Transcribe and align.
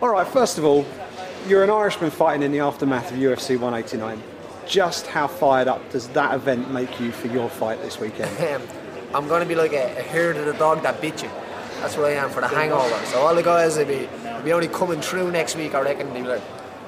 All 0.00 0.10
right, 0.10 0.28
first 0.28 0.58
of 0.58 0.64
all, 0.64 0.86
you're 1.48 1.64
an 1.64 1.70
Irishman 1.70 2.12
fighting 2.12 2.44
in 2.44 2.52
the 2.52 2.60
aftermath 2.60 3.10
of 3.10 3.18
UFC 3.18 3.58
189. 3.58 4.22
Just 4.64 5.08
how 5.08 5.26
fired 5.26 5.66
up 5.66 5.90
does 5.90 6.06
that 6.10 6.36
event 6.36 6.70
make 6.70 7.00
you 7.00 7.10
for 7.10 7.26
your 7.26 7.48
fight 7.48 7.82
this 7.82 7.98
weekend? 7.98 8.30
I'm 9.14 9.26
going 9.26 9.42
to 9.42 9.48
be 9.48 9.56
like 9.56 9.72
a, 9.72 9.98
a 9.98 10.02
herd 10.04 10.36
of 10.36 10.46
the 10.46 10.52
dog 10.52 10.84
that 10.84 11.00
bit 11.00 11.20
you. 11.24 11.28
That's 11.80 11.96
what 11.96 12.06
I 12.06 12.12
am 12.12 12.30
for 12.30 12.40
the 12.40 12.46
hangover. 12.46 12.94
So 13.06 13.18
all 13.18 13.34
the 13.34 13.42
guys 13.42 13.76
will 13.76 13.86
be, 13.86 14.08
will 14.22 14.42
be 14.42 14.52
only 14.52 14.68
coming 14.68 15.00
through 15.00 15.32
next 15.32 15.56
week, 15.56 15.74
I 15.74 15.80
reckon. 15.80 16.12
They'll 16.12 16.22
be 16.22 16.28
like, 16.28 16.42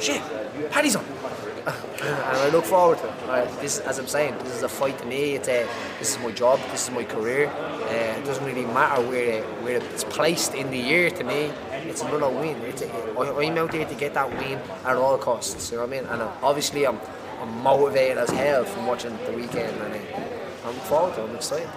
shit, 0.00 0.22
Paddy's 0.70 0.96
on. 0.96 1.04
and 1.66 2.08
I 2.08 2.48
look 2.48 2.64
forward 2.64 2.98
to 2.98 3.06
it. 3.06 3.14
Uh, 3.28 3.60
this, 3.60 3.80
as 3.80 3.98
I'm 3.98 4.06
saying, 4.06 4.38
this 4.38 4.54
is 4.54 4.62
a 4.62 4.68
fight 4.68 4.98
to 5.00 5.04
me. 5.04 5.34
It's 5.34 5.48
a, 5.48 5.68
this 5.98 6.16
is 6.16 6.22
my 6.22 6.30
job. 6.30 6.58
This 6.70 6.88
is 6.88 6.94
my 6.94 7.04
career. 7.04 7.48
Uh, 7.48 8.18
it 8.18 8.24
doesn't 8.24 8.44
really 8.44 8.64
matter 8.64 9.02
where 9.02 9.42
where 9.62 9.76
it's 9.76 10.04
placed 10.04 10.54
in 10.54 10.70
the 10.70 10.78
year. 10.78 11.10
To 11.10 11.24
me, 11.24 11.50
it's 11.88 12.02
another 12.02 12.30
win. 12.30 12.56
It's 12.62 12.82
a, 12.82 12.90
I, 12.92 13.46
I'm 13.46 13.58
out 13.58 13.72
there 13.72 13.86
to 13.86 13.94
get 13.94 14.14
that 14.14 14.30
win 14.30 14.58
at 14.84 14.96
all 14.96 15.18
costs. 15.18 15.70
You 15.70 15.78
know 15.78 15.84
what 15.84 15.96
I 15.96 16.00
mean? 16.00 16.10
And 16.10 16.22
uh, 16.22 16.32
obviously, 16.42 16.86
I'm, 16.86 16.98
I'm 17.40 17.62
motivated 17.62 18.18
as 18.18 18.30
hell 18.30 18.64
from 18.64 18.86
watching 18.86 19.16
the 19.26 19.32
weekend, 19.32 19.80
and 19.80 19.94
uh, 19.94 20.68
I'm 20.68 20.74
forward 20.74 21.14
to. 21.14 21.22
it. 21.22 21.28
I'm 21.28 21.36
excited. 21.36 21.70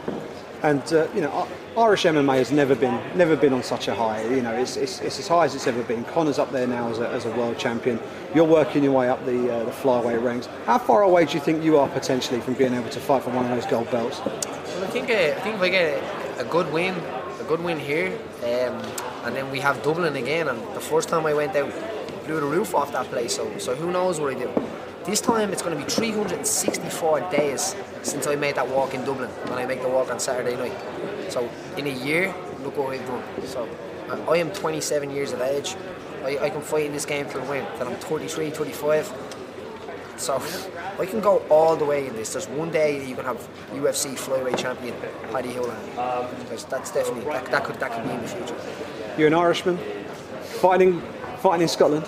And 0.63 0.81
uh, 0.91 1.07
you 1.13 1.21
know, 1.21 1.47
Irish 1.77 2.03
MMA 2.03 2.37
has 2.37 2.51
never 2.51 2.73
been 2.73 2.99
never 3.15 3.35
been 3.35 3.53
on 3.53 3.61
such 3.61 3.87
a 3.87 3.93
high. 3.93 4.23
You 4.23 4.41
know, 4.41 4.53
it's, 4.53 4.75
it's, 4.75 4.99
it's 5.01 5.19
as 5.19 5.27
high 5.27 5.45
as 5.45 5.53
it's 5.53 5.67
ever 5.67 5.83
been. 5.83 6.03
Conor's 6.05 6.39
up 6.39 6.51
there 6.51 6.65
now 6.65 6.89
as 6.89 6.97
a, 6.97 7.07
as 7.09 7.25
a 7.25 7.31
world 7.31 7.59
champion. 7.59 7.99
You're 8.33 8.43
working 8.45 8.83
your 8.83 8.93
way 8.93 9.07
up 9.07 9.23
the 9.25 9.53
uh, 9.53 9.63
the 9.65 9.71
flyweight 9.71 10.23
ranks. 10.23 10.47
How 10.65 10.79
far 10.79 11.03
away 11.03 11.25
do 11.25 11.33
you 11.33 11.39
think 11.39 11.63
you 11.63 11.77
are 11.77 11.87
potentially 11.87 12.41
from 12.41 12.55
being 12.55 12.73
able 12.73 12.89
to 12.89 12.99
fight 12.99 13.21
for 13.21 13.29
one 13.29 13.45
of 13.45 13.51
those 13.51 13.67
gold 13.69 13.91
belts? 13.91 14.19
Well, 14.19 14.83
I 14.83 14.87
think 14.87 15.11
uh, 15.11 15.13
I 15.13 15.41
think 15.41 15.55
if 15.57 15.61
I 15.61 15.69
get 15.69 16.03
a, 16.39 16.41
a 16.41 16.45
good 16.45 16.73
win, 16.73 16.95
a 16.95 17.26
good 17.47 17.61
win 17.63 17.79
here, 17.79 18.17
um, 18.43 18.81
and 19.25 19.35
then 19.35 19.49
we 19.51 19.59
have 19.59 19.81
Dublin 19.81 20.15
again. 20.15 20.47
And 20.49 20.59
the 20.75 20.79
first 20.79 21.09
time 21.09 21.25
I 21.25 21.33
went 21.33 21.55
out, 21.55 21.71
blew 22.25 22.39
the 22.39 22.45
roof 22.45 22.75
off 22.75 22.91
that 22.91 23.05
place. 23.07 23.35
So 23.35 23.57
so 23.57 23.75
who 23.75 23.91
knows 23.91 24.19
what 24.19 24.35
I 24.35 24.39
do. 24.39 24.51
This 25.05 25.21
time 25.21 25.53
it's 25.53 25.61
going 25.61 25.77
to 25.77 25.81
be 25.81 25.89
364 25.89 27.31
days 27.31 27.75
since 28.01 28.27
I 28.27 28.35
made 28.35 28.55
that 28.55 28.67
walk 28.67 28.93
in 28.93 29.05
Dublin 29.05 29.29
when 29.49 29.57
I 29.57 29.65
make 29.65 29.81
the 29.81 29.87
walk 29.87 30.11
on 30.11 30.19
Saturday 30.19 30.57
night. 30.57 30.75
So 31.31 31.49
in 31.77 31.87
a 31.87 32.05
year, 32.05 32.35
look 32.63 32.77
what 32.77 32.93
I've 32.93 33.07
done. 33.07 33.23
So 33.47 33.67
I- 34.29 34.37
am 34.37 34.51
27 34.51 35.09
years 35.11 35.31
of 35.31 35.41
age. 35.41 35.75
I, 36.25 36.37
I 36.39 36.49
can 36.49 36.61
fight 36.61 36.85
in 36.87 36.91
this 36.91 37.05
game 37.05 37.25
for 37.27 37.39
a 37.39 37.45
win. 37.45 37.65
Till 37.77 37.87
I'm 37.87 37.95
33, 37.95 38.49
35. 38.49 39.13
So 40.17 40.41
I 40.99 41.05
can 41.05 41.19
go 41.19 41.39
all 41.49 41.75
the 41.75 41.85
way 41.85 42.07
in 42.07 42.15
this. 42.15 42.33
There's 42.33 42.47
one 42.47 42.71
day 42.71 43.05
you 43.05 43.15
can 43.15 43.25
have 43.25 43.37
UFC 43.71 44.15
flyweight 44.15 44.57
champion 44.57 44.95
Paddy 45.31 45.49
Holohan. 45.49 46.39
Because 46.39 46.65
that's 46.65 46.91
definitely 46.91 47.23
that, 47.31 47.45
that 47.51 47.63
could 47.63 47.79
that 47.79 47.91
could 47.91 48.03
be 48.03 48.11
in 48.11 48.21
the 48.21 48.27
future. 48.27 48.55
You're 49.17 49.27
an 49.27 49.33
Irishman 49.33 49.77
fighting 50.41 51.01
fighting 51.39 51.63
in 51.63 51.67
Scotland 51.67 52.05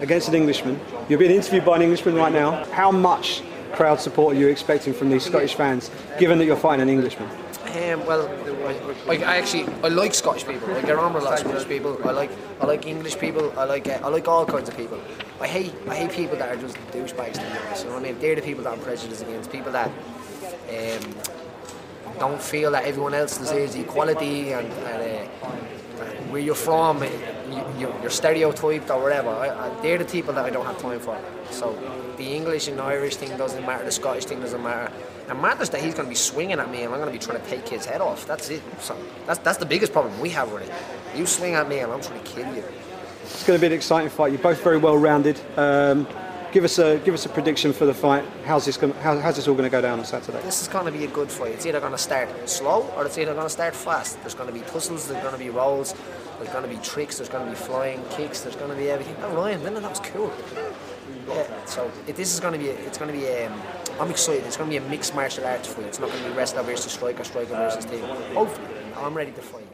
against 0.00 0.28
an 0.28 0.34
Englishman. 0.34 0.78
You're 1.08 1.18
being 1.18 1.30
interviewed 1.30 1.64
by 1.64 1.76
an 1.76 1.82
Englishman 1.82 2.14
right 2.14 2.32
now. 2.32 2.64
How 2.66 2.90
much 2.90 3.42
crowd 3.72 4.00
support 4.00 4.36
are 4.36 4.38
you 4.38 4.48
expecting 4.48 4.92
from 4.92 5.10
these 5.10 5.24
Scottish 5.24 5.54
fans, 5.54 5.90
given 6.18 6.38
that 6.38 6.44
you're 6.44 6.56
fighting 6.56 6.82
an 6.82 6.88
Englishman? 6.88 7.28
Um, 7.76 8.06
well, 8.06 8.26
I, 9.06 9.16
I 9.16 9.36
actually 9.36 9.66
I 9.84 9.88
like 9.88 10.14
Scottish 10.14 10.46
people. 10.46 10.74
I 10.74 10.80
get 10.80 10.96
on 10.96 11.12
with 11.12 11.22
a 11.22 11.26
lot 11.26 11.34
of 11.34 11.40
Scottish 11.40 11.68
people. 11.68 12.00
I 12.08 12.10
like 12.10 12.30
I 12.58 12.64
like 12.64 12.86
English 12.86 13.18
people. 13.18 13.52
I 13.58 13.64
like 13.64 13.86
uh, 13.86 14.00
I 14.02 14.08
like 14.08 14.26
all 14.26 14.46
kinds 14.46 14.70
of 14.70 14.76
people. 14.78 14.98
I 15.42 15.46
hate 15.46 15.74
I 15.86 15.94
hate 15.94 16.10
people 16.12 16.38
that 16.38 16.48
are 16.48 16.56
just 16.56 16.76
douchebags 16.92 17.34
to. 17.34 17.42
You 17.82 17.84
know 17.84 17.96
what 17.96 18.00
I 18.00 18.12
mean? 18.12 18.18
They're 18.18 18.34
the 18.34 18.40
people 18.40 18.64
that 18.64 18.72
I'm 18.72 18.80
prejudiced 18.80 19.20
against. 19.20 19.52
People 19.52 19.72
that 19.72 19.88
um, 19.88 21.14
don't 22.18 22.40
feel 22.40 22.70
that 22.70 22.84
everyone 22.84 23.12
else 23.12 23.36
deserves 23.36 23.74
equality 23.74 24.52
and, 24.52 24.72
and 24.72 25.28
uh, 25.28 25.50
where 26.30 26.40
you're 26.40 26.54
from, 26.54 27.02
you, 27.02 27.08
you- 27.78 27.94
you're 28.02 28.10
stereotyped 28.10 28.90
or 28.90 29.02
whatever. 29.02 29.32
They're 29.82 29.98
the 29.98 30.04
people 30.04 30.34
that 30.34 30.44
I 30.44 30.50
don't 30.50 30.66
have 30.66 30.78
time 30.80 31.00
for. 31.00 31.18
So 31.50 31.76
the 32.16 32.24
English 32.34 32.68
and 32.68 32.80
Irish 32.80 33.16
thing 33.16 33.36
doesn't 33.36 33.64
matter. 33.64 33.84
The 33.84 33.92
Scottish 33.92 34.24
thing 34.24 34.40
doesn't 34.40 34.62
matter. 34.62 34.92
It 35.28 35.34
matters 35.34 35.70
that 35.70 35.80
he's 35.80 35.94
going 35.94 36.06
to 36.06 36.10
be 36.10 36.14
swinging 36.16 36.58
at 36.60 36.70
me 36.70 36.82
and 36.82 36.92
I'm 36.94 37.00
going 37.00 37.12
to 37.12 37.18
be 37.18 37.24
trying 37.24 37.40
to 37.40 37.48
take 37.48 37.68
his 37.68 37.84
head 37.84 38.00
off. 38.00 38.26
That's 38.26 38.48
it. 38.48 38.62
So 38.80 38.96
that's 39.26 39.40
that's 39.40 39.58
the 39.58 39.66
biggest 39.66 39.92
problem 39.92 40.18
we 40.20 40.30
have 40.30 40.52
with 40.52 40.62
it. 40.62 40.72
You 41.18 41.26
swing 41.26 41.54
at 41.54 41.68
me 41.68 41.80
and 41.80 41.92
I'm 41.92 42.00
trying 42.00 42.22
to 42.22 42.30
kill 42.30 42.54
you. 42.54 42.62
It's 43.24 43.44
going 43.44 43.58
to 43.58 43.60
be 43.60 43.66
an 43.66 43.72
exciting 43.72 44.08
fight. 44.10 44.30
You're 44.32 44.40
both 44.42 44.62
very 44.62 44.78
well 44.78 44.96
rounded. 44.96 45.38
Um, 45.56 46.06
give 46.52 46.64
us 46.64 46.78
a 46.78 46.98
give 46.98 47.14
us 47.14 47.26
a 47.26 47.28
prediction 47.28 47.72
for 47.72 47.86
the 47.86 47.94
fight. 47.94 48.24
How's 48.44 48.64
this 48.64 48.76
going, 48.76 48.92
how, 48.94 49.18
how's 49.18 49.36
this 49.36 49.48
all 49.48 49.54
going 49.54 49.64
to 49.64 49.70
go 49.70 49.80
down 49.80 49.98
on 49.98 50.04
Saturday? 50.04 50.40
This 50.42 50.62
is 50.62 50.68
going 50.68 50.86
to 50.86 50.92
be 50.92 51.04
a 51.04 51.08
good 51.08 51.30
fight. 51.30 51.52
It's 51.52 51.66
either 51.66 51.80
going 51.80 51.92
to 51.92 51.98
start 51.98 52.28
slow 52.48 52.82
or 52.96 53.06
it's 53.06 53.18
either 53.18 53.34
going 53.34 53.46
to 53.46 53.50
start 53.50 53.74
fast. 53.74 54.20
There's 54.20 54.34
going 54.34 54.48
to 54.48 54.54
be 54.54 54.60
tussles, 54.60 55.08
there's 55.08 55.22
going 55.22 55.34
to 55.34 55.38
be 55.38 55.50
rolls, 55.50 55.94
there's 56.38 56.50
going 56.50 56.68
to 56.68 56.70
be 56.70 56.82
tricks, 56.82 57.18
there's 57.18 57.28
going 57.28 57.44
to 57.44 57.50
be 57.50 57.56
flying 57.56 58.02
kicks, 58.10 58.40
there's 58.40 58.56
going 58.56 58.70
to 58.70 58.76
be 58.76 58.90
everything. 58.90 59.16
Oh, 59.22 59.34
Ryan, 59.34 59.62
then 59.62 59.74
that 59.74 59.82
was 59.82 60.00
cool. 60.00 60.32
Yeah, 61.28 61.64
so 61.64 61.90
it, 62.06 62.16
this 62.16 62.32
is 62.32 62.40
going 62.40 62.52
to 62.52 62.58
be, 62.58 62.66
it's 62.66 62.98
going 62.98 63.12
to 63.12 63.18
be, 63.18 63.28
um, 63.44 63.60
I'm 64.00 64.10
excited. 64.10 64.44
It's 64.44 64.56
going 64.56 64.70
to 64.70 64.80
be 64.80 64.84
a 64.84 64.88
mixed 64.88 65.14
martial 65.14 65.44
arts 65.44 65.68
fight. 65.68 65.86
It's 65.86 65.98
not 65.98 66.10
going 66.10 66.22
to 66.22 66.30
be 66.30 66.36
wrestler 66.36 66.62
versus 66.62 66.92
striker, 66.92 67.24
striker 67.24 67.54
versus 67.54 67.84
team. 67.84 68.00
Hopefully, 68.34 68.68
I'm 68.96 69.14
ready 69.14 69.32
to 69.32 69.42
fight. 69.42 69.66